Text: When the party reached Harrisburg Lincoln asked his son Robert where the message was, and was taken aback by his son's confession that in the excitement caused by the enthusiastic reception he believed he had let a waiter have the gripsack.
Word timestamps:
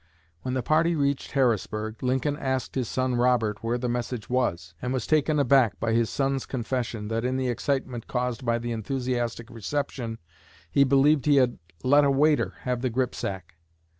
When 0.41 0.55
the 0.55 0.63
party 0.63 0.95
reached 0.95 1.33
Harrisburg 1.33 2.01
Lincoln 2.01 2.35
asked 2.35 2.73
his 2.73 2.87
son 2.87 3.13
Robert 3.17 3.63
where 3.63 3.77
the 3.77 3.87
message 3.87 4.31
was, 4.31 4.73
and 4.81 4.91
was 4.91 5.05
taken 5.05 5.37
aback 5.39 5.79
by 5.79 5.93
his 5.93 6.09
son's 6.09 6.47
confession 6.47 7.07
that 7.09 7.23
in 7.23 7.37
the 7.37 7.49
excitement 7.49 8.07
caused 8.07 8.43
by 8.43 8.57
the 8.57 8.71
enthusiastic 8.71 9.47
reception 9.51 10.17
he 10.71 10.83
believed 10.83 11.27
he 11.27 11.35
had 11.35 11.59
let 11.83 12.03
a 12.03 12.09
waiter 12.09 12.55
have 12.61 12.81
the 12.81 12.89
gripsack. 12.89 13.57